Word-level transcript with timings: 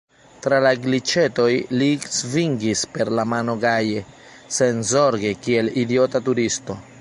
Tra 0.43 0.59
la 0.67 0.69
giĉetoj 0.85 1.51
li 1.81 1.89
svingis 2.19 2.81
per 2.95 3.11
la 3.19 3.27
mano 3.35 3.55
gaje, 3.67 4.03
senzorge, 4.57 5.35
kiel 5.45 5.71
idiota 5.85 6.23
turisto. 6.31 6.81